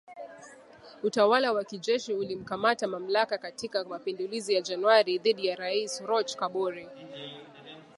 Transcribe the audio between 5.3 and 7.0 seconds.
ya Rais Roch Kabore.